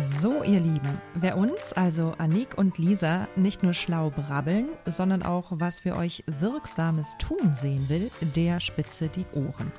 [0.00, 5.52] So, ihr Lieben, wer uns, also Anik und Lisa, nicht nur schlau brabbeln, sondern auch
[5.52, 9.70] was für euch Wirksames tun sehen will, der spitze die Ohren.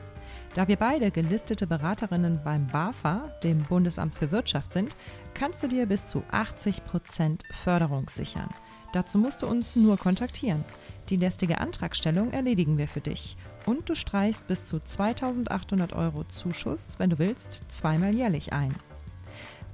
[0.53, 4.95] Da wir beide gelistete Beraterinnen beim BAFA, dem Bundesamt für Wirtschaft, sind,
[5.33, 8.47] kannst du dir bis zu 80% Förderung sichern.
[8.93, 10.63] Dazu musst du uns nur kontaktieren.
[11.09, 13.35] Die lästige Antragstellung erledigen wir für dich.
[13.65, 18.73] Und du streichst bis zu 2800 Euro Zuschuss, wenn du willst, zweimal jährlich ein.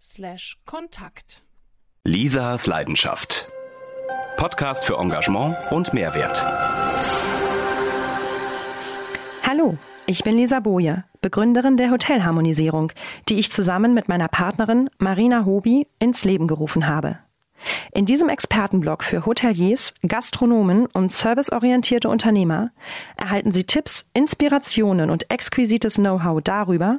[0.00, 1.42] slash Kontakt.
[2.04, 3.50] Lisas Leidenschaft.
[4.38, 6.42] Podcast für Engagement und Mehrwert.
[9.46, 12.92] Hallo, ich bin Lisa Boje, Begründerin der Hotelharmonisierung,
[13.28, 17.18] die ich zusammen mit meiner Partnerin Marina Hobi ins Leben gerufen habe.
[17.92, 22.70] In diesem Expertenblog für Hoteliers, Gastronomen und serviceorientierte Unternehmer
[23.16, 26.98] erhalten Sie Tipps, Inspirationen und exquisites Know-how darüber,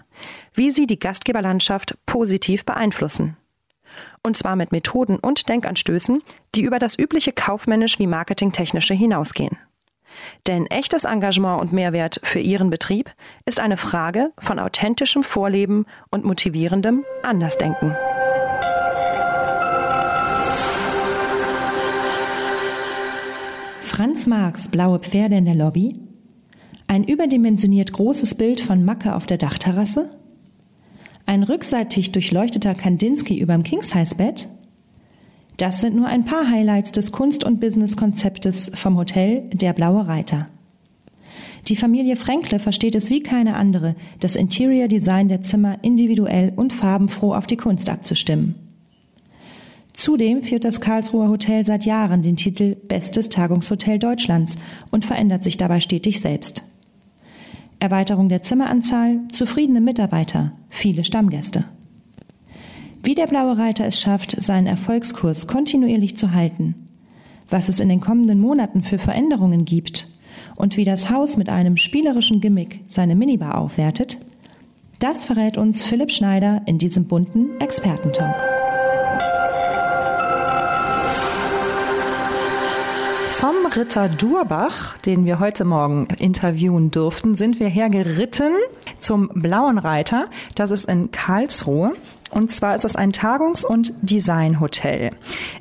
[0.53, 3.37] wie Sie die Gastgeberlandschaft positiv beeinflussen.
[4.23, 6.21] Und zwar mit Methoden und Denkanstößen,
[6.53, 9.57] die über das übliche kaufmännisch wie marketingtechnische hinausgehen.
[10.45, 13.09] Denn echtes Engagement und Mehrwert für Ihren Betrieb
[13.45, 17.95] ist eine Frage von authentischem Vorleben und motivierendem Andersdenken.
[23.91, 25.99] Franz Marx Blaue Pferde in der Lobby?
[26.87, 30.11] Ein überdimensioniert großes Bild von Macke auf der Dachterrasse?
[31.25, 34.47] Ein rückseitig durchleuchteter Kandinsky überm King-Size-Bett?
[35.57, 40.47] Das sind nur ein paar Highlights des Kunst- und Business-Konzeptes vom Hotel Der Blaue Reiter.
[41.67, 46.71] Die Familie Fränkle versteht es wie keine andere, das Interior Design der Zimmer individuell und
[46.71, 48.70] farbenfroh auf die Kunst abzustimmen.
[49.93, 54.57] Zudem führt das Karlsruher Hotel seit Jahren den Titel Bestes Tagungshotel Deutschlands
[54.89, 56.63] und verändert sich dabei stetig selbst.
[57.79, 61.65] Erweiterung der Zimmeranzahl, zufriedene Mitarbeiter, viele Stammgäste.
[63.03, 66.75] Wie der Blaue Reiter es schafft, seinen Erfolgskurs kontinuierlich zu halten,
[67.49, 70.07] was es in den kommenden Monaten für Veränderungen gibt
[70.55, 74.19] und wie das Haus mit einem spielerischen Gimmick seine Minibar aufwertet,
[74.99, 78.60] das verrät uns Philipp Schneider in diesem bunten Expertentalk.
[83.41, 88.53] Vom Ritter Durbach, den wir heute Morgen interviewen durften, sind wir hergeritten
[88.99, 90.27] zum Blauen Reiter.
[90.53, 91.93] Das ist in Karlsruhe.
[92.29, 95.09] Und zwar ist es ein Tagungs- und Designhotel.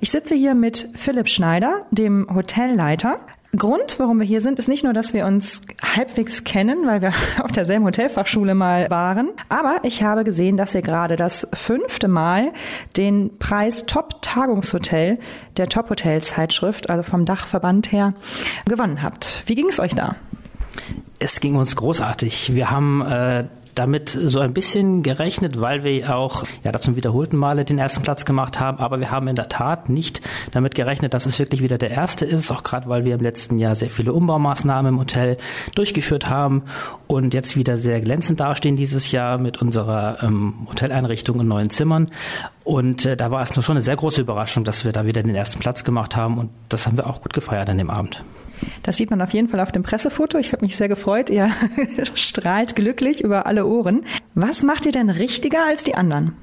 [0.03, 3.19] Ich sitze hier mit Philipp Schneider, dem Hotelleiter.
[3.57, 7.13] Grund, warum wir hier sind, ist nicht nur, dass wir uns halbwegs kennen, weil wir
[7.43, 12.53] auf derselben Hotelfachschule mal waren, aber ich habe gesehen, dass ihr gerade das fünfte Mal
[12.97, 15.19] den Preis Top Tagungshotel
[15.57, 18.15] der Top Hotels Zeitschrift, also vom Dachverband her,
[18.67, 19.43] gewonnen habt.
[19.47, 20.15] Wie ging es euch da?
[21.19, 22.55] Es ging uns großartig.
[22.55, 23.45] Wir haben äh,
[23.75, 28.25] damit so ein bisschen gerechnet, weil wir auch ja zum wiederholten Male den ersten Platz
[28.25, 28.79] gemacht haben.
[28.79, 30.21] Aber wir haben in der Tat nicht
[30.53, 33.59] damit gerechnet, dass es wirklich wieder der erste ist, auch gerade weil wir im letzten
[33.59, 35.37] Jahr sehr viele Umbaumaßnahmen im Hotel
[35.75, 36.63] durchgeführt haben
[37.07, 42.11] und jetzt wieder sehr glänzend dastehen dieses Jahr mit unserer ähm, Hoteleinrichtung in neuen Zimmern.
[42.65, 45.23] Und äh, da war es nur schon eine sehr große Überraschung, dass wir da wieder
[45.23, 48.23] den ersten Platz gemacht haben und das haben wir auch gut gefeiert an dem Abend.
[48.83, 50.39] Das sieht man auf jeden Fall auf dem Pressefoto.
[50.39, 51.31] Ich habe mich sehr gefreut.
[51.31, 51.51] Ihr
[52.15, 54.05] strahlt glücklich über alle Ohren.
[54.35, 56.35] Was macht ihr denn richtiger als die anderen?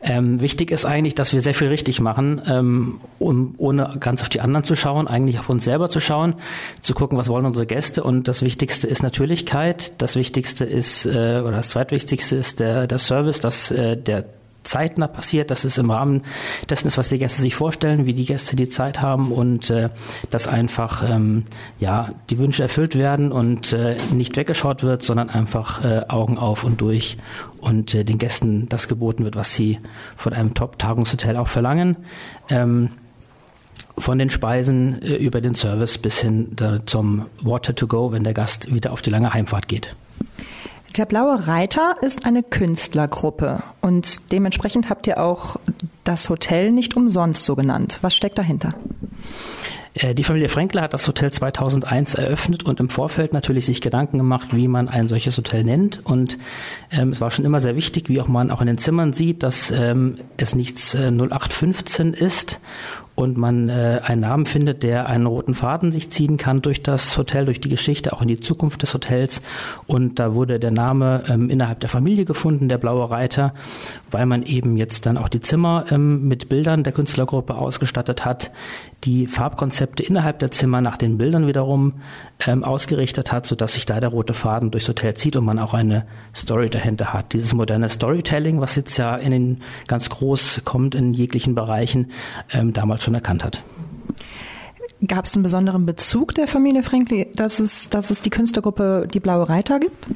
[0.00, 4.28] Ähm, wichtig ist eigentlich, dass wir sehr viel richtig machen, ähm, um, ohne ganz auf
[4.28, 6.34] die anderen zu schauen, eigentlich auf uns selber zu schauen,
[6.80, 8.02] zu gucken, was wollen unsere Gäste.
[8.02, 9.92] Und das Wichtigste ist Natürlichkeit.
[10.02, 14.24] Das Wichtigste ist, äh, oder das Zweitwichtigste ist der, der Service, dass äh, der
[14.64, 16.22] zeitnah passiert, dass es im Rahmen
[16.68, 19.88] dessen ist, was die Gäste sich vorstellen, wie die Gäste die Zeit haben und äh,
[20.30, 21.44] dass einfach ähm,
[21.78, 26.64] ja die Wünsche erfüllt werden und äh, nicht weggeschaut wird, sondern einfach äh, Augen auf
[26.64, 27.18] und durch
[27.60, 29.78] und äh, den Gästen das geboten wird, was sie
[30.16, 31.96] von einem Top-Tagungshotel auch verlangen.
[32.48, 32.90] Ähm,
[33.98, 38.24] von den Speisen äh, über den Service bis hin äh, zum Water to go, wenn
[38.24, 39.94] der Gast wieder auf die lange Heimfahrt geht.
[40.96, 45.56] Der Blaue Reiter ist eine Künstlergruppe und dementsprechend habt ihr auch
[46.04, 47.98] das Hotel nicht umsonst so genannt.
[48.02, 48.74] Was steckt dahinter?
[49.94, 54.18] Äh, die Familie Fränkler hat das Hotel 2001 eröffnet und im Vorfeld natürlich sich Gedanken
[54.18, 56.04] gemacht, wie man ein solches Hotel nennt.
[56.04, 56.36] Und
[56.90, 59.42] ähm, es war schon immer sehr wichtig, wie auch man auch in den Zimmern sieht,
[59.42, 62.60] dass ähm, es nichts äh, 0815 ist
[63.14, 67.16] und man äh, einen Namen findet, der einen roten Faden sich ziehen kann durch das
[67.18, 69.42] Hotel, durch die Geschichte, auch in die Zukunft des Hotels.
[69.86, 73.52] Und da wurde der Name ähm, innerhalb der Familie gefunden, der Blaue Reiter,
[74.10, 78.50] weil man eben jetzt dann auch die Zimmer ähm, mit Bildern der Künstlergruppe ausgestattet hat,
[79.04, 81.94] die Farbkonzepte innerhalb der Zimmer nach den Bildern wiederum
[82.46, 85.74] ähm, ausgerichtet hat, sodass sich da der rote Faden durchs Hotel zieht und man auch
[85.74, 87.32] eine Story dahinter hat.
[87.32, 92.10] Dieses moderne Storytelling, was jetzt ja in den ganz groß kommt in jeglichen Bereichen,
[92.52, 93.62] ähm, damals schon erkannt hat.
[95.06, 99.20] Gab es einen besonderen Bezug der Familie Frankli, dass es, dass es die Künstlergruppe Die
[99.20, 100.06] Blaue Reiter gibt?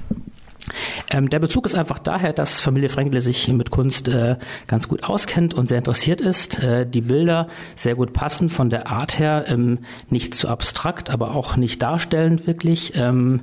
[1.10, 4.36] Ähm, der Bezug ist einfach daher, dass Familie Fränkle sich mit Kunst äh,
[4.66, 6.62] ganz gut auskennt und sehr interessiert ist.
[6.62, 9.78] Äh, die Bilder sehr gut passen von der Art her, ähm,
[10.10, 12.92] nicht zu abstrakt, aber auch nicht darstellend wirklich.
[12.96, 13.42] Ähm,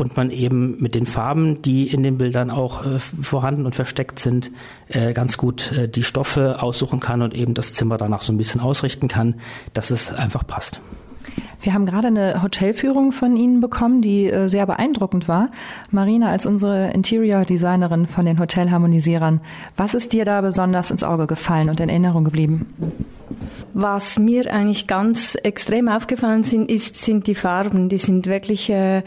[0.00, 4.18] und man eben mit den Farben, die in den Bildern auch äh, vorhanden und versteckt
[4.18, 4.50] sind,
[4.88, 8.38] äh, ganz gut äh, die Stoffe aussuchen kann und eben das Zimmer danach so ein
[8.38, 9.34] bisschen ausrichten kann,
[9.74, 10.80] dass es einfach passt.
[11.62, 15.50] Wir haben gerade eine Hotelführung von Ihnen bekommen, die äh, sehr beeindruckend war.
[15.90, 19.40] Marina, als unsere Interior Designerin von den Hotelharmonisierern,
[19.76, 22.66] was ist dir da besonders ins Auge gefallen und in Erinnerung geblieben?
[23.74, 27.88] Was mir eigentlich ganz extrem aufgefallen sind, ist, sind die Farben.
[27.88, 29.02] Die sind wirklich äh,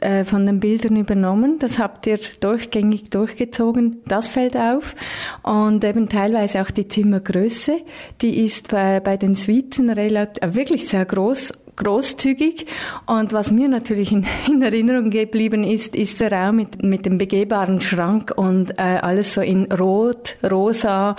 [0.00, 1.58] äh, von den Bildern übernommen.
[1.58, 4.00] Das habt ihr durchgängig durchgezogen.
[4.06, 4.94] Das fällt auf.
[5.42, 7.80] Und eben teilweise auch die Zimmergröße.
[8.22, 12.66] Die ist bei, bei den Suiten relativ, äh, wirklich sehr groß großzügig.
[13.06, 17.18] Und was mir natürlich in, in, Erinnerung geblieben ist, ist der Raum mit, mit dem
[17.18, 21.16] begehbaren Schrank und äh, alles so in Rot, Rosa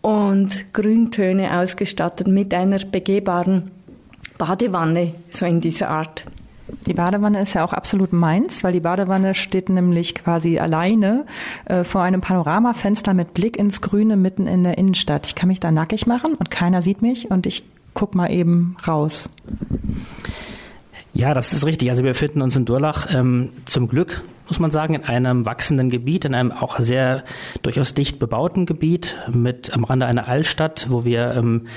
[0.00, 3.70] und Grüntöne ausgestattet mit einer begehbaren
[4.38, 6.24] Badewanne, so in dieser Art.
[6.86, 11.26] Die Badewanne ist ja auch absolut meins, weil die Badewanne steht nämlich quasi alleine
[11.66, 15.26] äh, vor einem Panoramafenster mit Blick ins Grüne mitten in der Innenstadt.
[15.26, 17.64] Ich kann mich da nackig machen und keiner sieht mich und ich
[17.94, 19.30] guck mal eben raus.
[21.12, 21.90] Ja, das ist richtig.
[21.90, 25.88] Also wir befinden uns in Durlach ähm, zum Glück, muss man sagen, in einem wachsenden
[25.88, 27.24] Gebiet, in einem auch sehr
[27.62, 31.68] durchaus dicht bebauten Gebiet mit am Rande einer Altstadt, wo wir ähm,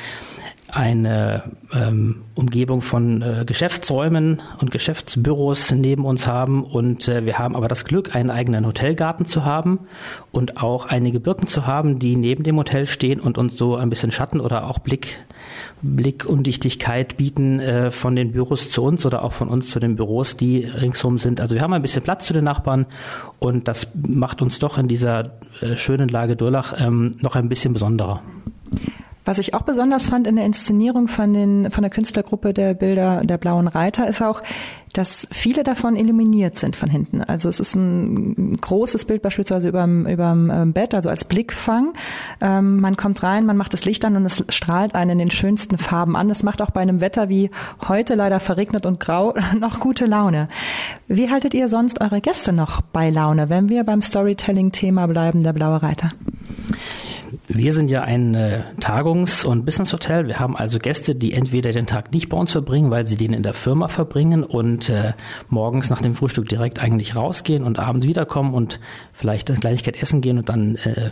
[0.70, 1.44] eine
[1.74, 7.68] ähm, Umgebung von äh, Geschäftsräumen und Geschäftsbüros neben uns haben und äh, wir haben aber
[7.68, 9.80] das Glück, einen eigenen Hotelgarten zu haben
[10.32, 13.90] und auch einige Birken zu haben, die neben dem Hotel stehen und uns so ein
[13.90, 15.20] bisschen Schatten oder auch Blick
[15.82, 20.36] Blickundichtigkeit bieten äh, von den Büros zu uns oder auch von uns zu den Büros,
[20.36, 21.40] die ringsum sind.
[21.40, 22.88] Also wir haben ein bisschen Platz zu den Nachbarn
[23.40, 25.32] und das macht uns doch in dieser
[25.62, 28.22] äh, schönen Lage Durlach ähm, noch ein bisschen besonderer.
[29.28, 33.24] Was ich auch besonders fand in der Inszenierung von, den, von der Künstlergruppe der Bilder
[33.26, 34.42] der Blauen Reiter ist auch,
[34.94, 37.22] dass viele davon illuminiert sind von hinten.
[37.22, 41.92] Also es ist ein großes Bild beispielsweise überm, überm ähm, Bett, also als Blickfang.
[42.40, 45.32] Ähm, man kommt rein, man macht das Licht an und es strahlt einen in den
[45.32, 46.30] schönsten Farben an.
[46.30, 47.52] Das macht auch bei einem Wetter wie
[47.86, 50.48] heute leider verregnet und grau noch gute Laune.
[51.08, 55.52] Wie haltet ihr sonst eure Gäste noch bei Laune, wenn wir beim Storytelling-Thema bleiben, der
[55.52, 56.12] Blaue Reiter?
[57.48, 60.28] Wir sind ja ein äh, Tagungs- und Business-Hotel.
[60.28, 63.34] Wir haben also Gäste, die entweder den Tag nicht bei uns verbringen, weil sie den
[63.34, 65.14] in der Firma verbringen und äh,
[65.50, 68.80] morgens nach dem Frühstück direkt eigentlich rausgehen und abends wiederkommen und
[69.14, 71.12] vielleicht eine Kleinigkeit essen gehen und dann äh,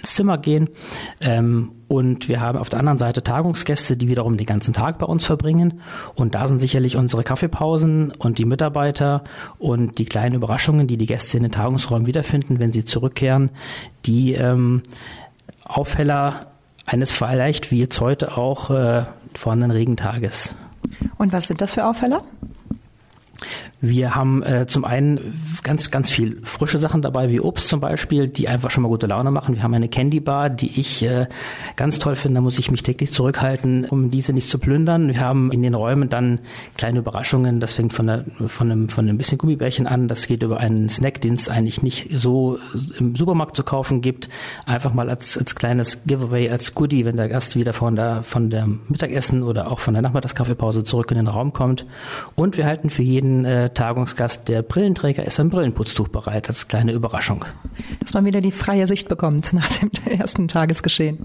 [0.00, 0.68] ins Zimmer gehen.
[1.20, 5.04] Ähm, und wir haben auf der anderen Seite Tagungsgäste, die wiederum den ganzen Tag bei
[5.04, 5.82] uns verbringen.
[6.14, 9.24] Und da sind sicherlich unsere Kaffeepausen und die Mitarbeiter
[9.58, 13.50] und die kleinen Überraschungen, die die Gäste in den Tagungsräumen wiederfinden, wenn sie zurückkehren,
[14.06, 14.82] die ähm,
[15.64, 16.46] Aufheller
[16.86, 19.04] eines vielleicht wie jetzt heute auch äh,
[19.34, 20.54] vorhandenen Regentages.
[21.18, 22.22] Und was sind das für Aufheller?
[23.84, 25.34] Wir haben äh, zum einen
[25.64, 29.08] ganz, ganz viel frische Sachen dabei, wie Obst zum Beispiel, die einfach schon mal gute
[29.08, 29.56] Laune machen.
[29.56, 31.26] Wir haben eine Candy Bar, die ich äh,
[31.74, 32.36] ganz toll finde.
[32.36, 35.08] Da muss ich mich täglich zurückhalten, um diese nicht zu plündern.
[35.08, 36.38] Wir haben in den Räumen dann
[36.76, 37.58] kleine Überraschungen.
[37.58, 40.06] Das fängt von, der, von, einem, von einem bisschen Gummibärchen an.
[40.06, 42.58] Das geht über einen Snack, den es eigentlich nicht so
[43.00, 44.28] im Supermarkt zu kaufen gibt.
[44.64, 48.48] Einfach mal als, als kleines Giveaway, als Goodie, wenn der Gast wieder von der, von
[48.48, 51.84] der Mittagessen oder auch von der Nachmittagskaffeepause zurück in den Raum kommt.
[52.36, 56.92] Und wir halten für jeden äh, Tagungsgast, der Brillenträger ist, ein Brillenputztuch bereit als kleine
[56.92, 57.44] Überraschung.
[58.00, 61.18] Dass man wieder die freie Sicht bekommt nach dem ersten Tagesgeschehen.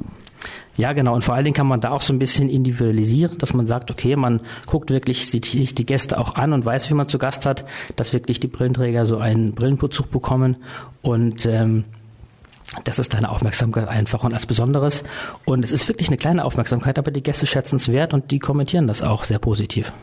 [0.75, 1.15] Ja, genau.
[1.15, 3.89] Und vor allen Dingen kann man da auch so ein bisschen individualisieren, dass man sagt,
[3.89, 7.45] okay, man guckt wirklich sich die Gäste auch an und weiß, wie man zu Gast
[7.45, 10.57] hat, dass wirklich die Brillenträger so einen Brillenputztuch bekommen
[11.01, 11.85] und ähm,
[12.83, 15.03] das ist deine Aufmerksamkeit einfach und als Besonderes.
[15.45, 18.39] Und es ist wirklich eine kleine Aufmerksamkeit, aber die Gäste schätzen es wert und die
[18.39, 19.93] kommentieren das auch sehr positiv.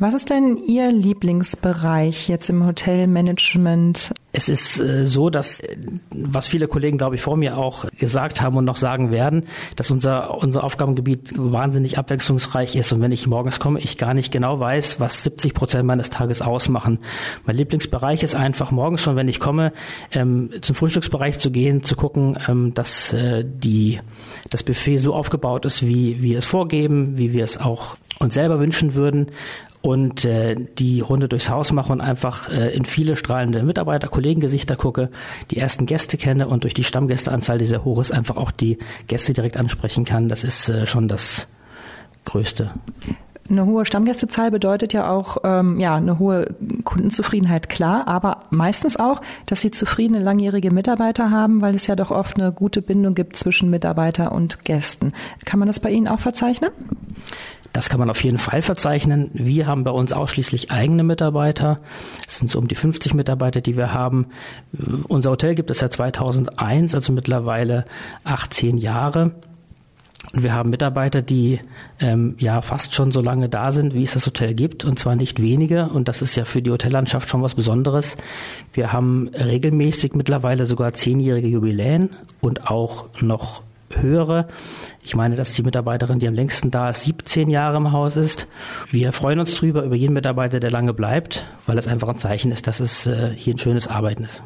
[0.00, 4.14] Was ist denn Ihr Lieblingsbereich jetzt im Hotelmanagement?
[4.32, 5.76] Es ist äh, so, dass, äh,
[6.14, 9.44] was viele Kollegen, glaube ich, vor mir auch gesagt haben und noch sagen werden,
[9.76, 12.92] dass unser, unser Aufgabengebiet wahnsinnig abwechslungsreich ist.
[12.92, 16.40] Und wenn ich morgens komme, ich gar nicht genau weiß, was 70 Prozent meines Tages
[16.40, 17.00] ausmachen.
[17.44, 19.70] Mein Lieblingsbereich ist einfach morgens schon, wenn ich komme,
[20.12, 24.00] ähm, zum Frühstücksbereich zu gehen, zu gucken, ähm, dass äh, die,
[24.48, 28.60] das Buffet so aufgebaut ist, wie wir es vorgeben, wie wir es auch uns selber
[28.60, 29.30] wünschen würden
[29.82, 34.76] und äh, die Runde durchs Haus mache und einfach äh, in viele strahlende Mitarbeiter, Kollegengesichter
[34.76, 35.10] gucke,
[35.50, 38.78] die ersten Gäste kenne und durch die Stammgästeanzahl, die sehr hoch ist, einfach auch die
[39.06, 40.28] Gäste direkt ansprechen kann.
[40.28, 41.48] Das ist äh, schon das
[42.24, 42.72] Größte.
[43.50, 46.54] Eine hohe Stammgästezahl bedeutet ja auch ähm, ja eine hohe
[46.84, 52.12] Kundenzufriedenheit, klar, aber meistens auch, dass sie zufriedene langjährige Mitarbeiter haben, weil es ja doch
[52.12, 55.12] oft eine gute Bindung gibt zwischen Mitarbeiter und Gästen.
[55.44, 56.70] Kann man das bei Ihnen auch verzeichnen?
[57.72, 59.30] Das kann man auf jeden Fall verzeichnen.
[59.32, 61.78] Wir haben bei uns ausschließlich eigene Mitarbeiter.
[62.28, 64.26] Es sind so um die 50 Mitarbeiter, die wir haben.
[65.08, 67.84] Unser Hotel gibt es seit 2001, also mittlerweile
[68.24, 69.32] 18 Jahre.
[70.34, 71.60] Und wir haben Mitarbeiter, die
[71.98, 75.16] ähm, ja fast schon so lange da sind, wie es das Hotel gibt, und zwar
[75.16, 75.86] nicht wenige.
[75.86, 78.16] Und das ist ja für die Hotellandschaft schon was Besonderes.
[78.72, 82.10] Wir haben regelmäßig mittlerweile sogar zehnjährige Jubiläen
[82.40, 83.62] und auch noch
[83.92, 84.46] höhere.
[85.02, 88.46] Ich meine, dass die Mitarbeiterin, die am längsten da ist, 17 Jahre im Haus ist.
[88.90, 92.52] Wir freuen uns drüber, über jeden Mitarbeiter, der lange bleibt, weil es einfach ein Zeichen
[92.52, 94.42] ist, dass es äh, hier ein schönes Arbeiten ist.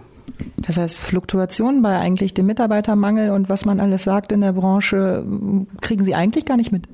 [0.67, 5.25] Das heißt, Fluktuationen bei eigentlich dem Mitarbeitermangel und was man alles sagt in der Branche,
[5.81, 6.89] kriegen Sie eigentlich gar nicht mit.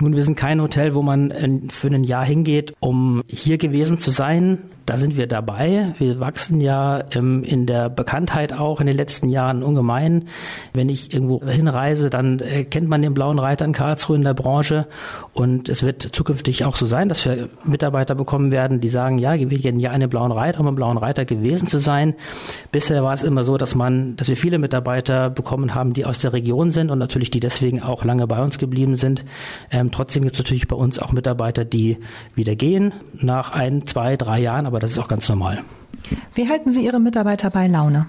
[0.00, 3.98] Nun, wir sind kein Hotel, wo man äh, für ein Jahr hingeht, um hier gewesen
[3.98, 4.58] zu sein.
[4.88, 5.92] Da sind wir dabei.
[5.98, 10.28] Wir wachsen ja ähm, in der Bekanntheit auch in den letzten Jahren ungemein.
[10.72, 14.32] Wenn ich irgendwo hinreise, dann äh, kennt man den blauen Reiter in Karlsruhe in der
[14.32, 14.86] Branche.
[15.34, 19.34] Und es wird zukünftig auch so sein, dass wir Mitarbeiter bekommen werden, die sagen, ja,
[19.34, 22.14] wir gehen ja einen blauen Reiter, um einen blauen Reiter gewesen zu sein.
[22.72, 26.18] Bisher war es immer so, dass man, dass wir viele Mitarbeiter bekommen haben, die aus
[26.18, 29.26] der Region sind und natürlich die deswegen auch lange bei uns geblieben sind.
[29.70, 31.98] Ähm, trotzdem gibt es natürlich bei uns auch Mitarbeiter, die
[32.34, 35.64] wieder gehen nach ein, zwei, drei Jahren, aber aber das ist auch ganz normal.
[36.34, 38.06] Wie halten Sie Ihre Mitarbeiter bei Laune?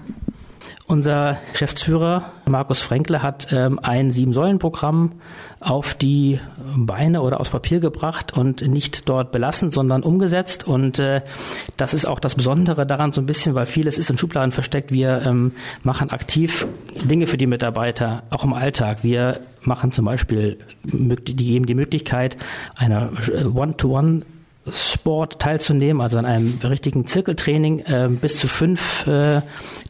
[0.86, 5.12] Unser Geschäftsführer Markus Fränkle hat ähm, ein Sieben-Säulen-Programm
[5.58, 6.38] auf die
[6.76, 10.64] Beine oder aufs Papier gebracht und nicht dort belassen, sondern umgesetzt.
[10.64, 11.22] Und äh,
[11.76, 14.92] das ist auch das Besondere daran so ein bisschen, weil vieles ist in Schubladen versteckt.
[14.92, 15.50] Wir ähm,
[15.82, 16.68] machen aktiv
[17.02, 19.02] Dinge für die Mitarbeiter, auch im Alltag.
[19.02, 22.36] Wir machen zum Beispiel, die geben die Möglichkeit
[22.76, 24.22] einer äh, One-to-One
[24.72, 27.80] Sport teilzunehmen, also an einem richtigen Zirkeltraining.
[27.80, 29.40] Äh, bis zu fünf äh,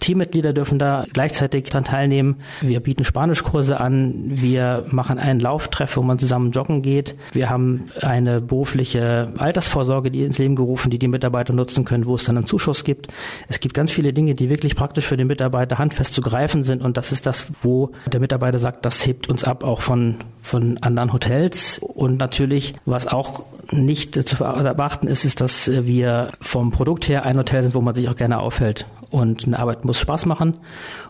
[0.01, 2.37] Teammitglieder dürfen da gleichzeitig daran teilnehmen.
[2.61, 4.15] Wir bieten Spanischkurse an.
[4.27, 7.17] Wir machen einen Lauftreff, wo man zusammen joggen geht.
[7.33, 12.15] Wir haben eine berufliche Altersvorsorge, die ins Leben gerufen, die die Mitarbeiter nutzen können, wo
[12.15, 13.09] es dann einen Zuschuss gibt.
[13.49, 16.83] Es gibt ganz viele Dinge, die wirklich praktisch für den Mitarbeiter handfest zu greifen sind.
[16.83, 20.79] Und das ist das, wo der Mitarbeiter sagt, das hebt uns ab auch von, von
[20.79, 21.79] anderen Hotels.
[21.79, 27.39] Und natürlich, was auch nicht zu beachten ist, ist, dass wir vom Produkt her ein
[27.39, 28.87] Hotel sind, wo man sich auch gerne aufhält.
[29.11, 30.55] Und eine Arbeit muss Spaß machen.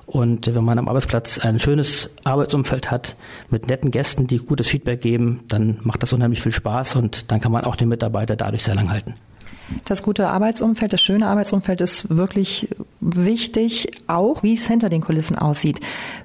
[0.07, 3.17] Und wenn man am Arbeitsplatz ein schönes Arbeitsumfeld hat,
[3.51, 7.41] mit netten Gästen, die gutes Feedback geben, dann macht das unheimlich viel Spaß und dann
[7.41, 9.15] kann man auch den Mitarbeiter dadurch sehr lang halten.
[9.85, 12.69] Das gute Arbeitsumfeld, das schöne Arbeitsumfeld ist wirklich
[13.01, 15.79] wichtig, auch wie es hinter den Kulissen aussieht.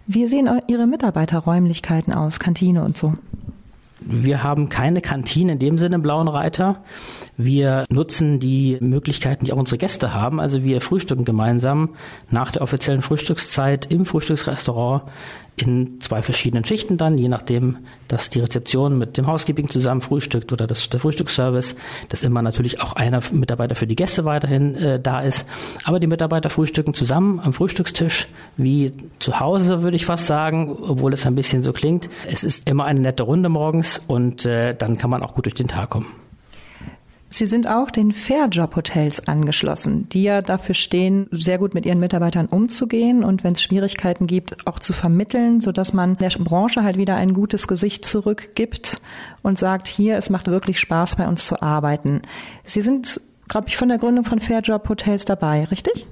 [0.08, 3.14] Wie sehen Ihre Mitarbeiterräumlichkeiten aus, Kantine und so?
[4.08, 6.84] Wir haben keine Kantine in dem Sinne im Blauen Reiter.
[7.38, 10.40] Wir nutzen die Möglichkeiten, die auch unsere Gäste haben.
[10.40, 11.90] Also wir frühstücken gemeinsam
[12.30, 15.04] nach der offiziellen Frühstückszeit im Frühstücksrestaurant
[15.56, 20.52] in zwei verschiedenen Schichten dann, je nachdem, dass die Rezeption mit dem Housekeeping zusammen frühstückt
[20.52, 21.76] oder das, der Frühstücksservice,
[22.10, 25.48] dass immer natürlich auch einer Mitarbeiter für die Gäste weiterhin äh, da ist.
[25.86, 31.14] Aber die Mitarbeiter frühstücken zusammen am Frühstückstisch, wie zu Hause, würde ich fast sagen, obwohl
[31.14, 32.10] es ein bisschen so klingt.
[32.28, 35.56] Es ist immer eine nette Runde morgens und äh, dann kann man auch gut durch
[35.56, 36.25] den Tag kommen.
[37.30, 42.46] Sie sind auch den Fairjob-Hotels angeschlossen, die ja dafür stehen, sehr gut mit ihren Mitarbeitern
[42.46, 47.16] umzugehen und wenn es Schwierigkeiten gibt, auch zu vermitteln, sodass man der Branche halt wieder
[47.18, 49.02] ein gutes Gesicht zurückgibt
[49.42, 52.22] und sagt, hier, es macht wirklich Spaß, bei uns zu arbeiten.
[52.64, 56.08] Sie sind, glaube ich, von der Gründung von Fairjob-Hotels dabei, richtig?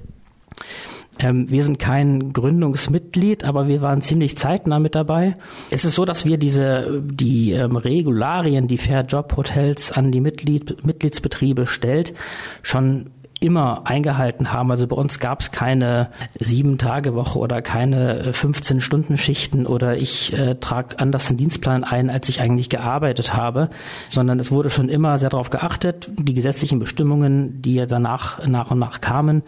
[1.20, 5.36] Ähm, wir sind kein Gründungsmitglied, aber wir waren ziemlich zeitnah mit dabei.
[5.70, 10.20] Es ist so, dass wir diese die ähm, Regularien, die Fair Job Hotels an die
[10.20, 12.14] Mitglied, Mitgliedsbetriebe stellt,
[12.62, 14.70] schon immer eingehalten haben.
[14.70, 19.66] Also bei uns gab es keine sieben Tage Woche oder keine 15 äh, Stunden Schichten
[19.66, 23.70] oder ich äh, trage anders einen Dienstplan ein, als ich eigentlich gearbeitet habe,
[24.08, 26.10] sondern es wurde schon immer sehr darauf geachtet.
[26.18, 29.42] Die gesetzlichen Bestimmungen, die ja danach nach und nach kamen,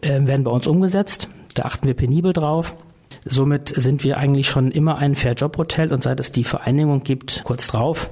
[0.00, 1.28] äh, werden bei uns umgesetzt.
[1.54, 2.74] Da achten wir penibel drauf.
[3.26, 7.04] Somit sind wir eigentlich schon immer ein Fair Job Hotel und seit es die Vereinigung
[7.04, 8.10] gibt, kurz drauf,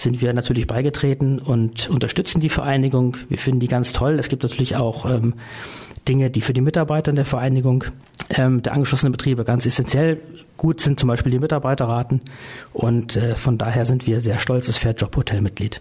[0.00, 3.16] sind wir natürlich beigetreten und unterstützen die Vereinigung.
[3.28, 4.18] Wir finden die ganz toll.
[4.18, 5.34] Es gibt natürlich auch ähm,
[6.08, 7.84] Dinge, die für die Mitarbeiter in der Vereinigung
[8.30, 10.20] ähm, der angeschlossenen Betriebe ganz essentiell
[10.56, 12.22] gut sind, zum Beispiel die Mitarbeiterraten.
[12.72, 15.80] Und äh, von daher sind wir sehr stolzes Fairjob-Hotel-Mitglied.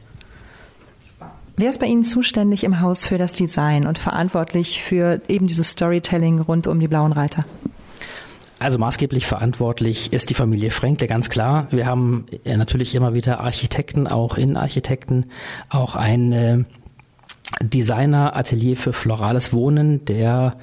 [1.55, 5.71] Wer ist bei Ihnen zuständig im Haus für das Design und verantwortlich für eben dieses
[5.71, 7.45] Storytelling rund um die blauen Reiter?
[8.59, 11.67] Also maßgeblich verantwortlich ist die Familie Fränkle, ganz klar.
[11.71, 15.31] Wir haben natürlich immer wieder Architekten, auch Innenarchitekten,
[15.69, 16.65] auch ein
[17.61, 20.55] Designer-Atelier für florales Wohnen, der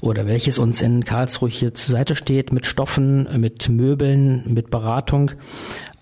[0.00, 5.32] oder welches uns in Karlsruhe hier zur Seite steht, mit Stoffen, mit Möbeln, mit Beratung.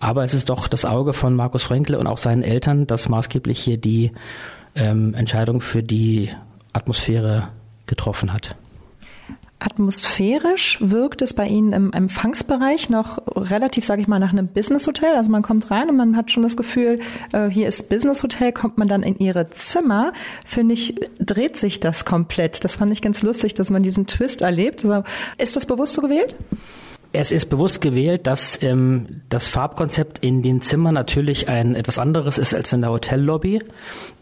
[0.00, 3.60] Aber es ist doch das Auge von Markus Fränkle und auch seinen Eltern, das maßgeblich
[3.60, 4.12] hier die
[4.74, 6.30] ähm, Entscheidung für die
[6.72, 7.48] Atmosphäre
[7.86, 8.56] getroffen hat.
[9.60, 15.14] Atmosphärisch wirkt es bei Ihnen im Empfangsbereich noch relativ, sage ich mal, nach einem Business-Hotel.
[15.14, 16.98] Also man kommt rein und man hat schon das Gefühl,
[17.32, 20.14] äh, hier ist Business-Hotel, kommt man dann in Ihre Zimmer,
[20.46, 22.64] finde ich, dreht sich das komplett.
[22.64, 24.84] Das fand ich ganz lustig, dass man diesen Twist erlebt.
[24.84, 25.04] Also,
[25.36, 26.36] ist das bewusst so gewählt?
[27.12, 32.38] Es ist bewusst gewählt, dass ähm, das Farbkonzept in den Zimmern natürlich ein etwas anderes
[32.38, 33.62] ist als in der Hotellobby.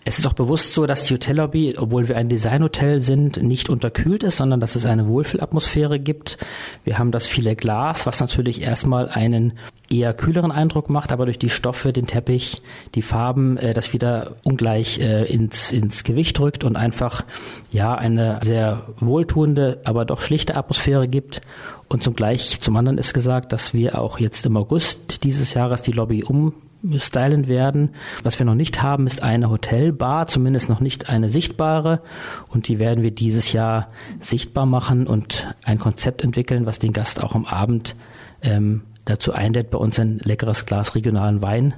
[0.07, 4.23] Es ist auch bewusst so, dass die Hotellobby, obwohl wir ein Designhotel sind, nicht unterkühlt
[4.23, 6.38] ist, sondern dass es eine Wohlfühlatmosphäre gibt.
[6.85, 9.52] Wir haben das viele Glas, was natürlich erstmal einen
[9.90, 12.62] eher kühleren Eindruck macht, aber durch die Stoffe, den Teppich,
[12.95, 17.25] die Farben, äh, das wieder ungleich äh, ins, ins Gewicht drückt und einfach
[17.71, 21.43] ja eine sehr wohltuende, aber doch schlichte Atmosphäre gibt.
[21.88, 25.80] Und zum gleich zum anderen ist gesagt, dass wir auch jetzt im August dieses Jahres
[25.80, 27.90] die Lobby umstylen werden.
[28.22, 32.02] Was wir noch nicht haben, ist eine Hotelbar, zumindest noch nicht eine sichtbare.
[32.48, 33.88] Und die werden wir dieses Jahr
[34.20, 37.96] sichtbar machen und ein Konzept entwickeln, was den Gast auch am Abend
[38.42, 41.72] ähm, dazu einlädt, bei uns ein leckeres Glas regionalen Wein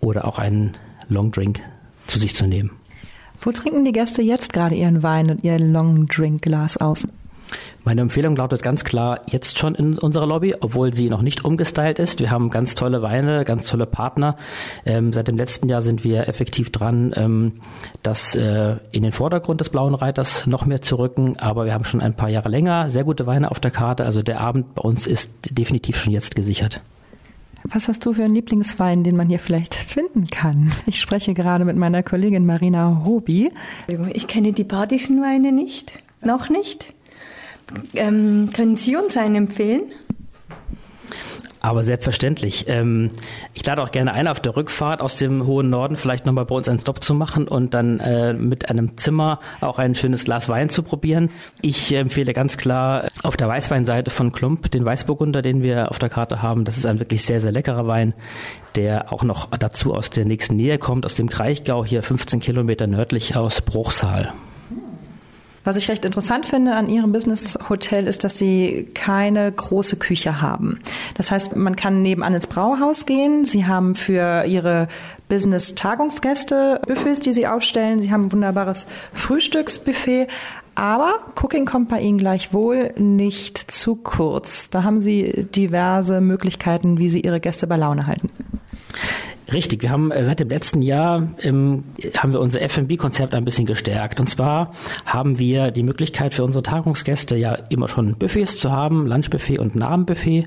[0.00, 0.74] oder auch einen
[1.08, 1.60] Longdrink
[2.08, 2.72] zu sich zu nehmen.
[3.40, 7.06] Wo trinken die Gäste jetzt gerade ihren Wein und ihr Longdrink-Glas aus?
[7.84, 11.98] Meine Empfehlung lautet ganz klar, jetzt schon in unserer Lobby, obwohl sie noch nicht umgestylt
[11.98, 12.20] ist.
[12.20, 14.36] Wir haben ganz tolle Weine, ganz tolle Partner.
[14.84, 17.52] Ähm, seit dem letzten Jahr sind wir effektiv dran, ähm,
[18.02, 21.38] das äh, in den Vordergrund des Blauen Reiters noch mehr zu rücken.
[21.38, 24.04] Aber wir haben schon ein paar Jahre länger sehr gute Weine auf der Karte.
[24.04, 26.80] Also der Abend bei uns ist definitiv schon jetzt gesichert.
[27.72, 30.72] Was hast du für einen Lieblingswein, den man hier vielleicht finden kann?
[30.86, 33.52] Ich spreche gerade mit meiner Kollegin Marina Hobi.
[34.12, 35.92] Ich kenne die badischen Weine nicht.
[36.20, 36.94] Noch nicht.
[37.94, 39.92] Ähm, können Sie uns einen empfehlen?
[41.66, 42.66] Aber selbstverständlich.
[42.68, 43.10] Ähm,
[43.52, 46.54] ich lade auch gerne ein, auf der Rückfahrt aus dem hohen Norden vielleicht nochmal bei
[46.54, 50.48] uns einen Stop zu machen und dann äh, mit einem Zimmer auch ein schönes Glas
[50.48, 51.28] Wein zu probieren.
[51.62, 56.08] Ich empfehle ganz klar auf der Weißweinseite von Klump den Weißburgunder, den wir auf der
[56.08, 56.64] Karte haben.
[56.64, 58.14] Das ist ein wirklich sehr, sehr leckerer Wein,
[58.76, 62.86] der auch noch dazu aus der nächsten Nähe kommt, aus dem Kraichgau, hier 15 Kilometer
[62.86, 64.32] nördlich aus Bruchsal.
[65.66, 70.40] Was ich recht interessant finde an Ihrem Business Hotel ist, dass Sie keine große Küche
[70.40, 70.78] haben.
[71.14, 73.46] Das heißt, man kann nebenan ins Brauhaus gehen.
[73.46, 74.86] Sie haben für Ihre
[75.28, 77.98] Business Tagungsgäste Buffets, die Sie aufstellen.
[77.98, 80.28] Sie haben ein wunderbares Frühstücksbuffet.
[80.76, 84.70] Aber Cooking kommt bei Ihnen gleichwohl nicht zu kurz.
[84.70, 88.30] Da haben Sie diverse Möglichkeiten, wie Sie Ihre Gäste bei Laune halten.
[89.52, 91.84] Richtig, wir haben äh, seit dem letzten Jahr ähm,
[92.16, 94.18] haben wir unser F&B-Konzept ein bisschen gestärkt.
[94.18, 94.72] Und zwar
[95.04, 99.80] haben wir die Möglichkeit für unsere Tagungsgäste ja immer schon Buffets zu haben, Lunchbuffet und
[99.80, 100.46] Abendbuffet.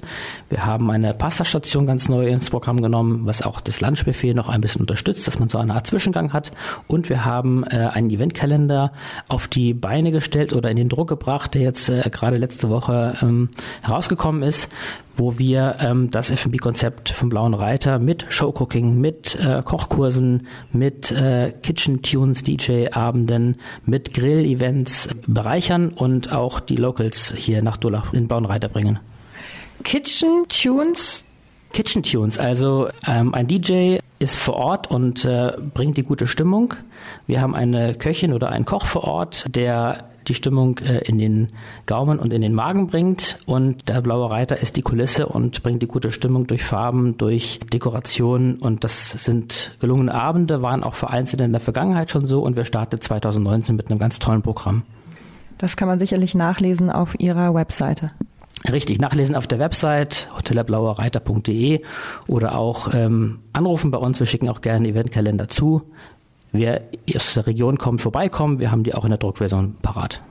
[0.50, 4.60] Wir haben eine Pastastation ganz neu ins Programm genommen, was auch das Lunchbuffet noch ein
[4.60, 6.52] bisschen unterstützt, dass man so eine Art Zwischengang hat.
[6.88, 8.92] Und wir haben äh, einen Eventkalender
[9.30, 13.16] auf die Beine gestellt oder in den Druck gebracht, der jetzt äh, gerade letzte Woche
[13.22, 13.50] ähm,
[13.82, 14.70] herausgekommen ist
[15.20, 21.54] wo wir ähm, das F&B-Konzept vom Blauen Reiter mit Showcooking, mit äh, Kochkursen, mit äh,
[21.62, 28.46] Kitchen Tunes, DJ-Abenden, mit Grill-Events bereichern und auch die Locals hier nach Durlach in Blauen
[28.46, 29.00] Reiter bringen.
[29.84, 31.26] Kitchen Tunes?
[31.72, 36.74] Kitchen Tunes, also ähm, ein DJ ist vor Ort und äh, bringt die gute Stimmung.
[37.26, 41.50] Wir haben eine Köchin oder einen Koch vor Ort, der die Stimmung äh, in den
[41.86, 43.40] Gaumen und in den Magen bringt.
[43.46, 47.60] Und der blaue Reiter ist die Kulisse und bringt die gute Stimmung durch Farben, durch
[47.72, 48.58] Dekorationen.
[48.58, 52.42] Und das sind gelungene Abende, waren auch vereinzelt in der Vergangenheit schon so.
[52.42, 54.84] Und wir starten 2019 mit einem ganz tollen Programm.
[55.58, 58.12] Das kann man sicherlich nachlesen auf Ihrer Webseite.
[58.72, 61.82] Richtig, nachlesen auf der Website hotellerblauerreiter.de
[62.28, 64.20] oder auch ähm, anrufen bei uns.
[64.20, 65.84] Wir schicken auch gerne Eventkalender zu.
[66.52, 66.82] Wer
[67.16, 68.60] aus der Region kommt, vorbeikommen.
[68.60, 70.22] Wir haben die auch in der Druckversion parat.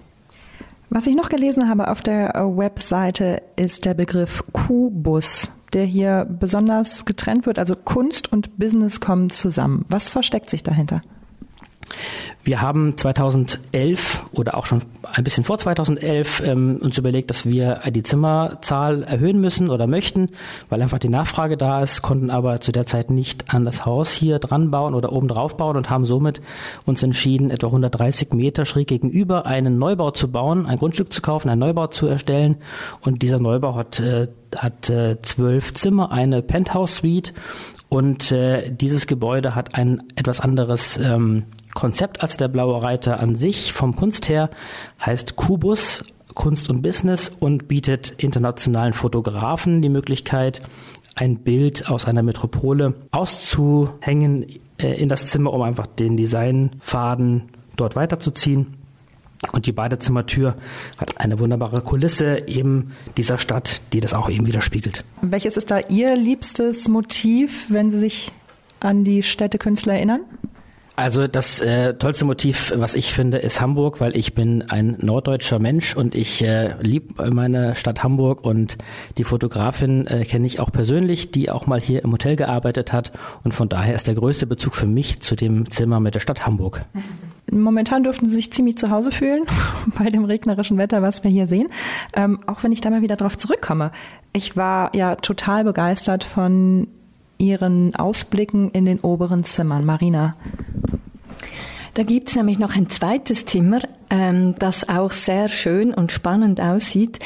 [0.91, 7.05] Was ich noch gelesen habe auf der Webseite ist der Begriff Kubus, der hier besonders
[7.05, 7.59] getrennt wird.
[7.59, 9.85] Also Kunst und Business kommen zusammen.
[9.89, 11.03] Was versteckt sich dahinter?
[12.45, 17.81] Wir haben 2011 oder auch schon ein bisschen vor 2011 ähm, uns überlegt, dass wir
[17.91, 20.31] die Zimmerzahl erhöhen müssen oder möchten,
[20.69, 24.13] weil einfach die Nachfrage da ist, konnten aber zu der Zeit nicht an das Haus
[24.13, 26.41] hier dran bauen oder oben drauf bauen und haben somit
[26.87, 31.51] uns entschieden, etwa 130 Meter schräg gegenüber einen Neubau zu bauen, ein Grundstück zu kaufen,
[31.51, 32.57] einen Neubau zu erstellen.
[33.01, 37.33] Und dieser Neubau hat, äh, hat äh, zwölf Zimmer, eine Penthouse-Suite
[37.89, 43.37] und äh, dieses Gebäude hat ein etwas anderes ähm, Konzept als der Blaue Reiter an
[43.37, 44.51] sich vom Kunst her,
[45.05, 46.03] heißt Kubus,
[46.35, 50.63] Kunst und Business und bietet internationalen Fotografen die Möglichkeit,
[51.15, 54.47] ein Bild aus einer Metropole auszuhängen
[54.79, 58.78] äh, in das Zimmer, um einfach den Designfaden dort weiterzuziehen.
[59.53, 60.57] Und die Badezimmertür
[60.97, 65.05] hat eine wunderbare Kulisse eben dieser Stadt, die das auch eben widerspiegelt.
[65.23, 68.33] Welches ist da Ihr liebstes Motiv, wenn Sie sich
[68.81, 70.23] an die Städtekünstler erinnern?
[70.97, 75.61] Also das äh, tollste Motiv, was ich finde, ist Hamburg, weil ich bin ein norddeutscher
[75.61, 78.77] Mensch und ich äh, liebe meine Stadt Hamburg und
[79.17, 83.13] die Fotografin äh, kenne ich auch persönlich, die auch mal hier im Hotel gearbeitet hat
[83.45, 86.45] und von daher ist der größte Bezug für mich zu dem Zimmer mit der Stadt
[86.45, 86.85] Hamburg.
[87.51, 89.45] Momentan dürften Sie sich ziemlich zu Hause fühlen
[89.99, 91.69] bei dem regnerischen Wetter, was wir hier sehen.
[92.15, 93.93] Ähm, auch wenn ich da mal wieder drauf zurückkomme.
[94.33, 96.89] Ich war ja total begeistert von
[97.39, 99.85] Ihren Ausblicken in den oberen Zimmern.
[99.85, 100.35] Marina.
[101.95, 106.61] Da gibt es nämlich noch ein zweites Zimmer, ähm, das auch sehr schön und spannend
[106.61, 107.19] aussieht.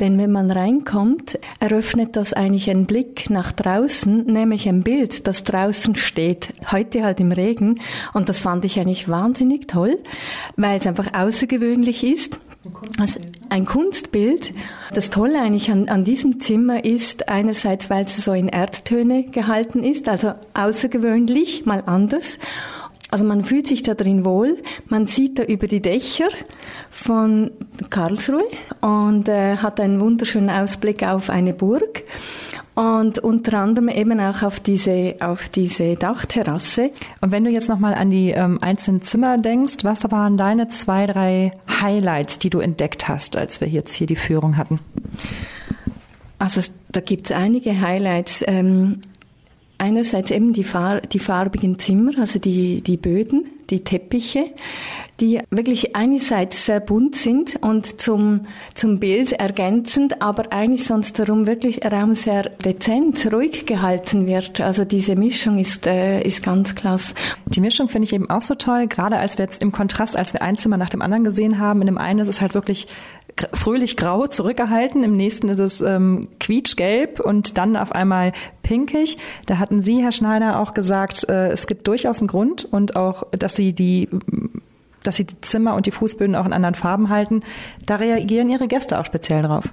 [0.00, 5.44] Denn wenn man reinkommt, eröffnet das eigentlich einen Blick nach draußen, nämlich ein Bild, das
[5.44, 6.54] draußen steht.
[6.70, 7.80] Heute halt im Regen.
[8.12, 9.98] Und das fand ich eigentlich wahnsinnig toll,
[10.56, 12.40] weil es einfach außergewöhnlich ist.
[12.98, 14.52] Also ein Kunstbild.
[14.92, 19.82] Das Tolle eigentlich an, an diesem Zimmer ist einerseits, weil es so in Erdtöne gehalten
[19.82, 22.38] ist, also außergewöhnlich, mal anders.
[23.10, 24.58] Also man fühlt sich da drin wohl.
[24.88, 26.28] Man sieht da über die Dächer
[26.90, 27.50] von
[27.88, 28.44] Karlsruhe
[28.80, 32.04] und äh, hat einen wunderschönen Ausblick auf eine Burg
[32.78, 36.92] und unter anderem eben auch auf diese auf diese Dachterrasse.
[37.20, 40.68] Und wenn du jetzt noch mal an die ähm, einzelnen Zimmer denkst, was waren deine
[40.68, 44.78] zwei drei Highlights, die du entdeckt hast, als wir jetzt hier die Führung hatten?
[46.38, 46.60] Also
[46.92, 48.44] da gibt es einige Highlights.
[48.46, 49.00] Ähm,
[49.78, 54.46] einerseits eben die, Far die farbigen Zimmer, also die, die Böden, die Teppiche,
[55.20, 61.46] die wirklich einerseits sehr bunt sind und zum, zum Bild ergänzend, aber eigentlich sonst darum
[61.46, 64.60] wirklich Raum sehr dezent, ruhig gehalten wird.
[64.60, 67.14] Also diese Mischung ist, äh, ist ganz klasse.
[67.46, 70.32] Die Mischung finde ich eben auch so toll, gerade als wir jetzt im Kontrast, als
[70.32, 71.80] wir ein Zimmer nach dem anderen gesehen haben.
[71.80, 72.86] In dem einen ist es halt wirklich
[73.52, 79.18] fröhlich grau zurückgehalten, im nächsten ist es ähm, quietschgelb und dann auf einmal pinkig.
[79.46, 83.24] Da hatten Sie, Herr Schneider, auch gesagt, äh, es gibt durchaus einen Grund und auch,
[83.32, 84.08] dass Sie die
[85.04, 87.42] dass sie die Zimmer und die Fußböden auch in anderen Farben halten.
[87.86, 89.70] Da reagieren Ihre Gäste auch speziell drauf.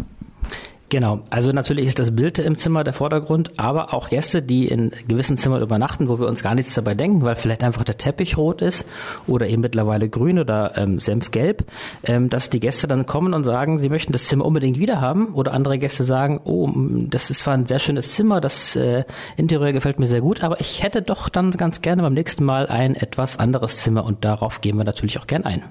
[0.90, 4.92] Genau, also natürlich ist das Bild im Zimmer der Vordergrund, aber auch Gäste, die in
[5.08, 8.38] gewissen Zimmern übernachten, wo wir uns gar nichts dabei denken, weil vielleicht einfach der Teppich
[8.38, 8.86] rot ist
[9.26, 11.66] oder eben mittlerweile grün oder ähm, senfgelb,
[12.04, 15.34] ähm, dass die Gäste dann kommen und sagen, sie möchten das Zimmer unbedingt wieder haben
[15.34, 16.70] oder andere Gäste sagen, oh,
[17.10, 19.06] das ist zwar ein sehr schönes Zimmer, das äh,
[19.38, 22.68] Interieur gefällt mir sehr gut, aber ich hätte doch dann ganz gerne beim nächsten Mal
[22.68, 25.64] ein etwas anderes Zimmer und darauf gehen wir natürlich auch gern ein.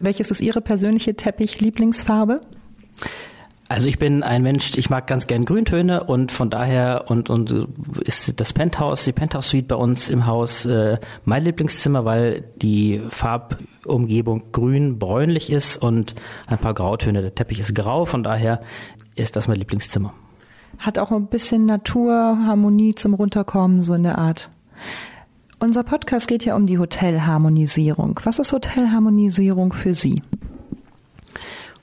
[0.00, 2.40] Welches ist Ihre persönliche Teppich-Lieblingsfarbe?
[3.68, 7.66] Also ich bin ein Mensch, ich mag ganz gern Grüntöne und von daher und und
[8.04, 13.00] ist das Penthouse, die Penthouse Suite bei uns im Haus äh, mein Lieblingszimmer, weil die
[13.08, 16.14] Farbumgebung grün bräunlich ist und
[16.46, 17.22] ein paar Grautöne.
[17.22, 18.60] Der Teppich ist grau, von daher
[19.14, 20.12] ist das mein Lieblingszimmer.
[20.78, 24.50] Hat auch ein bisschen Naturharmonie zum Runterkommen, so in der Art.
[25.58, 28.20] Unser Podcast geht ja um die Hotelharmonisierung.
[28.24, 30.20] Was ist Hotelharmonisierung für Sie?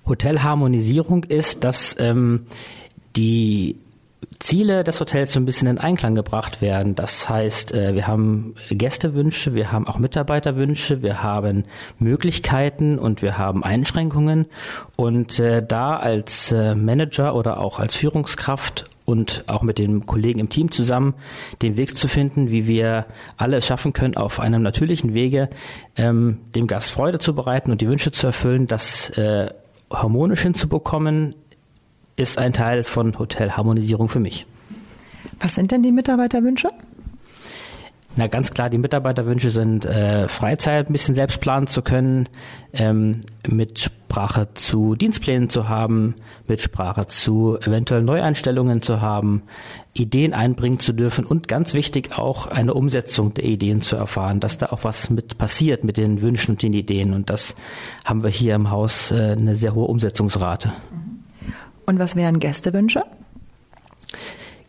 [0.06, 2.48] Hotelharmonisierung ist, dass ähm,
[3.16, 3.78] die
[4.40, 6.96] Ziele des Hotels so ein bisschen in Einklang gebracht werden.
[6.96, 11.66] Das heißt, äh, wir haben Gästewünsche, wir haben auch Mitarbeiterwünsche, wir haben
[12.00, 14.48] Möglichkeiten und wir haben Einschränkungen.
[14.96, 20.40] Und äh, da als äh, Manager oder auch als Führungskraft und auch mit den Kollegen
[20.40, 21.16] im Team zusammen
[21.62, 23.06] den Weg zu finden, wie wir
[23.38, 25.50] alles schaffen können, auf einem natürlichen Wege
[25.96, 29.50] ähm, dem Gast Freude zu bereiten und die Wünsche zu erfüllen, dass äh,
[29.92, 31.36] harmonisch hinzubekommen,
[32.16, 34.46] ist ein Teil von Hotelharmonisierung für mich.
[35.40, 36.70] Was sind denn die Mitarbeiterwünsche?
[38.16, 42.28] Na ganz klar, die Mitarbeiterwünsche sind äh, Freizeit ein bisschen selbst planen zu können,
[42.74, 49.44] ähm, Mitsprache zu Dienstplänen zu haben, Mitsprache zu eventuell Neueinstellungen zu haben,
[49.94, 54.58] Ideen einbringen zu dürfen und ganz wichtig auch eine Umsetzung der Ideen zu erfahren, dass
[54.58, 57.14] da auch was mit passiert mit den Wünschen und den Ideen.
[57.14, 57.56] Und das
[58.06, 60.72] haben wir hier im Haus äh, eine sehr hohe Umsetzungsrate.
[61.86, 63.04] Und was wären Gästewünsche?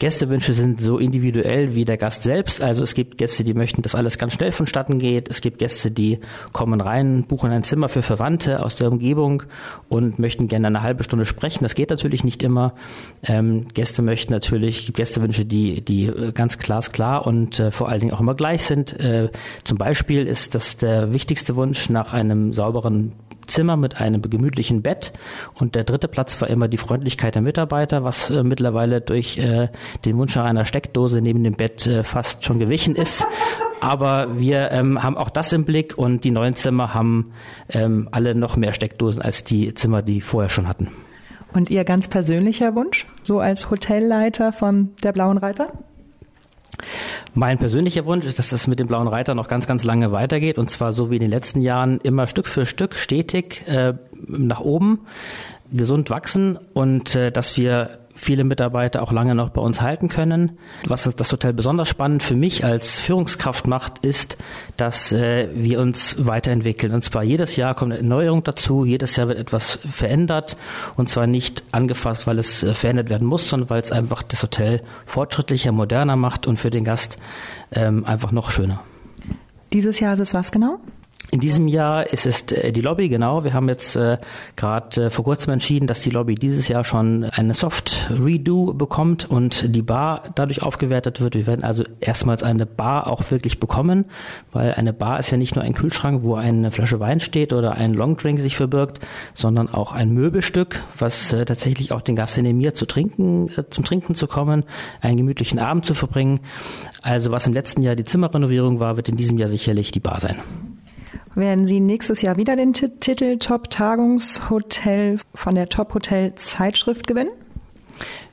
[0.03, 2.61] Gästewünsche sind so individuell wie der Gast selbst.
[2.61, 5.31] Also es gibt Gäste, die möchten, dass alles ganz schnell vonstatten geht.
[5.31, 6.19] Es gibt Gäste, die
[6.53, 9.45] kommen rein, buchen ein Zimmer für Verwandte aus der Umgebung
[9.88, 11.62] und möchten gerne eine halbe Stunde sprechen.
[11.62, 12.75] Das geht natürlich nicht immer.
[13.23, 18.12] Ähm, Gäste möchten natürlich Gästewünsche, die, die äh, ganz glasklar und äh, vor allen Dingen
[18.12, 18.99] auch immer gleich sind.
[18.99, 19.31] Äh,
[19.62, 23.12] zum Beispiel ist das der wichtigste Wunsch nach einem sauberen
[23.46, 25.12] Zimmer mit einem gemütlichen Bett
[25.55, 29.68] und der dritte Platz war immer die Freundlichkeit der Mitarbeiter, was äh, mittlerweile durch äh,
[30.05, 33.26] den Wunsch nach einer Steckdose neben dem Bett äh, fast schon gewichen ist.
[33.81, 37.33] Aber wir ähm, haben auch das im Blick und die neuen Zimmer haben
[37.68, 40.88] ähm, alle noch mehr Steckdosen als die Zimmer, die vorher schon hatten.
[41.52, 45.72] Und Ihr ganz persönlicher Wunsch, so als Hotelleiter von der Blauen Reiter?
[47.35, 50.59] Mein persönlicher Wunsch ist, dass das mit dem Blauen Reiter noch ganz, ganz lange weitergeht.
[50.59, 53.95] Und zwar so wie in den letzten Jahren immer Stück für Stück stetig äh,
[54.27, 55.01] nach oben
[55.73, 60.59] gesund wachsen und äh, dass wir viele Mitarbeiter auch lange noch bei uns halten können.
[60.87, 64.39] Was das Hotel besonders spannend für mich als Führungskraft macht, ist,
[64.77, 66.95] dass äh, wir uns weiterentwickeln.
[66.95, 70.57] Und zwar jedes Jahr kommt eine Erneuerung dazu, jedes Jahr wird etwas verändert
[70.97, 74.43] und zwar nicht angefasst, weil es äh, verändert werden muss, sondern weil es einfach das
[74.43, 77.19] Hotel fortschrittlicher, moderner macht und für den Gast
[77.73, 78.81] ähm, einfach noch schöner.
[79.73, 80.79] Dieses Jahr ist es was genau?
[81.35, 83.42] In diesem Jahr ist es äh, die Lobby, genau.
[83.42, 84.18] Wir haben jetzt äh,
[84.55, 89.31] gerade äh, vor kurzem entschieden, dass die Lobby dieses Jahr schon eine Soft Redo bekommt
[89.31, 91.35] und die Bar dadurch aufgewertet wird.
[91.35, 94.05] Wir werden also erstmals eine Bar auch wirklich bekommen,
[94.53, 97.73] weil eine Bar ist ja nicht nur ein Kühlschrank, wo eine Flasche Wein steht oder
[97.77, 99.01] ein Longdrink sich verbirgt,
[99.33, 103.87] sondern auch ein Möbelstück, was äh, tatsächlich auch den Gast animiert, zu trinken, äh, zum
[103.87, 104.64] Trinken zu kommen,
[105.01, 106.40] einen gemütlichen Abend zu verbringen.
[107.01, 110.21] Also was im letzten Jahr die Zimmerrenovierung war, wird in diesem Jahr sicherlich die Bar
[110.21, 110.37] sein.
[111.35, 117.31] Werden Sie nächstes Jahr wieder den Titel Top Tagungshotel von der Top Hotel Zeitschrift gewinnen?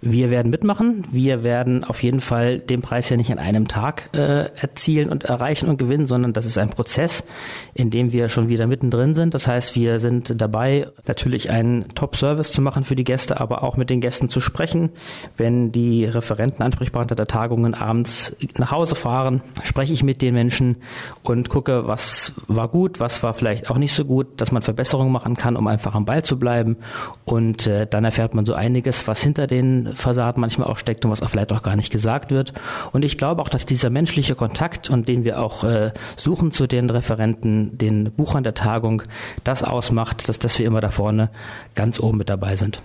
[0.01, 1.03] Wir werden mitmachen.
[1.11, 5.25] Wir werden auf jeden Fall den Preis ja nicht an einem Tag äh, erzielen und
[5.25, 7.25] erreichen und gewinnen, sondern das ist ein Prozess,
[7.73, 9.33] in dem wir schon wieder mittendrin sind.
[9.33, 13.75] Das heißt, wir sind dabei, natürlich einen Top-Service zu machen für die Gäste, aber auch
[13.75, 14.91] mit den Gästen zu sprechen.
[15.35, 20.77] Wenn die Referenten, Ansprechpartner der Tagungen abends nach Hause fahren, spreche ich mit den Menschen
[21.23, 25.11] und gucke, was war gut, was war vielleicht auch nicht so gut, dass man Verbesserungen
[25.11, 26.77] machen kann, um einfach am Ball zu bleiben.
[27.25, 29.58] Und äh, dann erfährt man so einiges, was hinter den
[29.95, 32.53] Fassad manchmal auch steckt und was auch vielleicht auch gar nicht gesagt wird.
[32.91, 36.67] Und ich glaube auch, dass dieser menschliche Kontakt und den wir auch äh, suchen zu
[36.67, 39.03] den Referenten, den Buchern der Tagung,
[39.43, 41.29] das ausmacht, dass, dass wir immer da vorne
[41.75, 42.81] ganz oben mit dabei sind.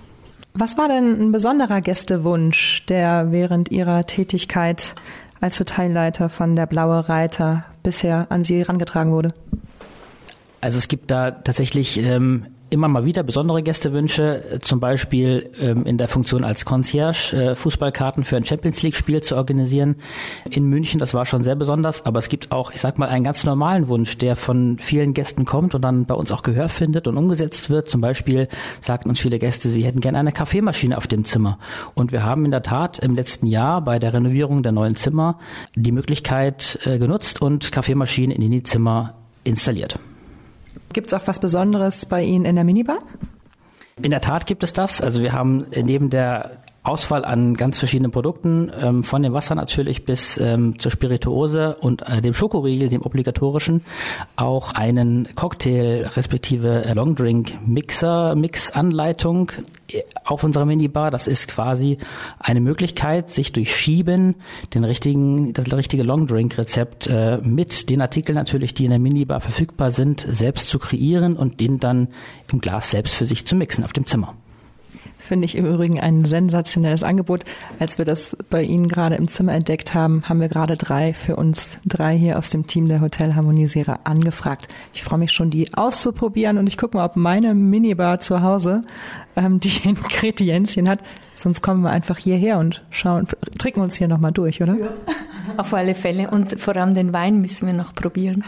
[0.55, 4.95] Was war denn ein besonderer Gästewunsch, der während Ihrer Tätigkeit
[5.41, 9.31] als Hotelleiter von der Blaue Reiter bisher an Sie herangetragen wurde?
[10.61, 15.97] Also es gibt da tatsächlich ähm, immer mal wieder besondere Gästewünsche, zum Beispiel ähm, in
[15.97, 19.95] der Funktion als Concierge äh, Fußballkarten für ein Champions League Spiel zu organisieren
[20.51, 20.99] in München.
[20.99, 23.87] Das war schon sehr besonders, aber es gibt auch, ich sag mal, einen ganz normalen
[23.87, 27.71] Wunsch, der von vielen Gästen kommt und dann bei uns auch Gehör findet und umgesetzt
[27.71, 27.89] wird.
[27.89, 28.49] Zum Beispiel
[28.81, 31.61] sagten uns viele Gäste, sie hätten gerne eine Kaffeemaschine auf dem Zimmer.
[31.95, 35.39] Und wir haben in der Tat im letzten Jahr bei der Renovierung der neuen Zimmer
[35.77, 40.01] die Möglichkeit äh, genutzt und Kaffeemaschinen in die Zimmer installiert.
[40.93, 42.99] Gibt es auch was Besonderes bei Ihnen in der Minibar?
[44.03, 45.01] In der Tat gibt es das.
[45.01, 50.05] Also wir haben neben der Auswahl an ganz verschiedenen Produkten, ähm, von dem Wasser natürlich
[50.05, 53.81] bis ähm, zur Spirituose und äh, dem Schokoriegel, dem obligatorischen,
[54.37, 59.51] auch einen Cocktail respektive Longdrink Mixer, Mix-Anleitung
[59.91, 61.11] äh, auf unserer Minibar.
[61.11, 61.97] Das ist quasi
[62.39, 64.35] eine Möglichkeit, sich durch Schieben
[64.75, 69.91] den richtigen, das richtige Longdrink-Rezept äh, mit den Artikeln natürlich, die in der Minibar verfügbar
[69.91, 72.09] sind, selbst zu kreieren und den dann
[72.53, 74.35] im Glas selbst für sich zu mixen auf dem Zimmer.
[75.25, 77.45] Finde ich im Übrigen ein sensationelles Angebot.
[77.79, 81.37] Als wir das bei Ihnen gerade im Zimmer entdeckt haben, haben wir gerade drei für
[81.37, 84.69] uns, drei hier aus dem Team der Hotelharmonisierer angefragt.
[84.93, 88.83] Ich freue mich schon, die auszuprobieren und ich gucke mal, ob meine Minibar zu Hause
[89.35, 90.99] ähm, die Ingredienzien hat.
[91.37, 93.27] Sonst kommen wir einfach hierher und schauen,
[93.59, 94.77] trinken uns hier nochmal durch, oder?
[94.77, 94.91] Ja.
[95.57, 96.29] Auf alle Fälle.
[96.29, 98.45] Und vor allem den Wein müssen wir noch probieren.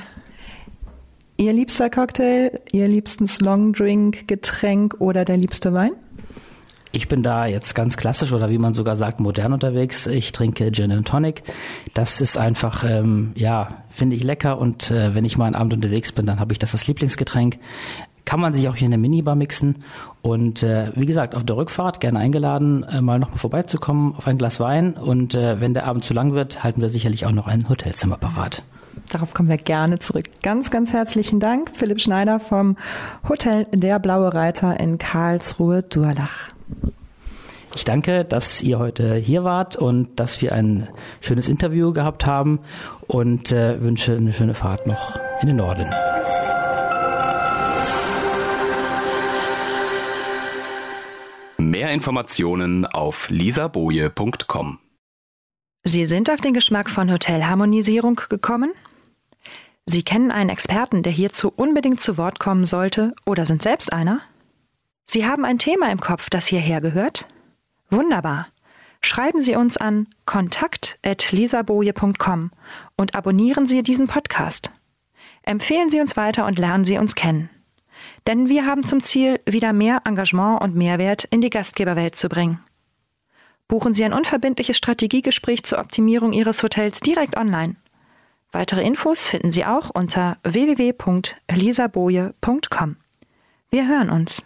[1.38, 5.92] Ihr liebster Cocktail, Ihr liebstes Longdrink, Getränk oder der liebste Wein?
[6.96, 10.06] Ich bin da jetzt ganz klassisch oder wie man sogar sagt, modern unterwegs.
[10.06, 11.42] Ich trinke Gin and Tonic.
[11.92, 15.74] Das ist einfach, ähm, ja, finde ich lecker und äh, wenn ich mal einen Abend
[15.74, 17.58] unterwegs bin, dann habe ich das als Lieblingsgetränk.
[18.24, 19.84] Kann man sich auch hier in der Minibar mixen.
[20.22, 24.38] Und äh, wie gesagt, auf der Rückfahrt gerne eingeladen, äh, mal nochmal vorbeizukommen auf ein
[24.38, 24.94] Glas Wein.
[24.94, 28.16] Und äh, wenn der Abend zu lang wird, halten wir sicherlich auch noch ein Hotelzimmer
[28.16, 28.62] parat.
[29.12, 30.30] Darauf kommen wir gerne zurück.
[30.42, 32.78] Ganz, ganz herzlichen Dank, Philipp Schneider vom
[33.28, 36.55] Hotel Der Blaue Reiter in Karlsruhe-Durlach.
[37.74, 40.88] Ich danke, dass ihr heute hier wart und dass wir ein
[41.20, 42.60] schönes Interview gehabt haben
[43.06, 45.86] und äh, wünsche eine schöne Fahrt noch in den Norden.
[51.58, 54.78] Mehr Informationen auf lisaboje.com.
[55.84, 58.72] Sie sind auf den Geschmack von Hotelharmonisierung gekommen?
[59.84, 64.20] Sie kennen einen Experten, der hierzu unbedingt zu Wort kommen sollte oder sind selbst einer?
[65.08, 67.28] Sie haben ein Thema im Kopf, das hierher gehört?
[67.90, 68.48] Wunderbar.
[69.00, 72.50] Schreiben Sie uns an kontakt.lisaboje.com
[72.96, 74.72] und abonnieren Sie diesen Podcast.
[75.42, 77.50] Empfehlen Sie uns weiter und lernen Sie uns kennen.
[78.26, 82.60] Denn wir haben zum Ziel, wieder mehr Engagement und Mehrwert in die Gastgeberwelt zu bringen.
[83.68, 87.76] Buchen Sie ein unverbindliches Strategiegespräch zur Optimierung Ihres Hotels direkt online.
[88.50, 92.96] Weitere Infos finden Sie auch unter www.lisaboje.com.
[93.70, 94.44] Wir hören uns.